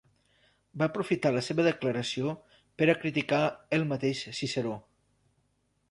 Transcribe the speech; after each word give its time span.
Va 0.81 0.87
aprofitar 0.91 1.31
la 1.35 1.43
seva 1.49 1.65
declaració 1.67 2.33
per 2.81 2.89
a 2.91 2.97
criticar 3.05 3.43
el 3.79 3.89
mateix 3.95 4.27
Ciceró. 4.41 4.77